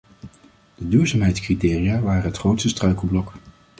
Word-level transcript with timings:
De 0.75 0.87
duurzaamheidscriteria 0.87 1.99
waren 2.01 2.23
het 2.23 2.37
grootste 2.37 2.69
struikelblok. 2.69 3.33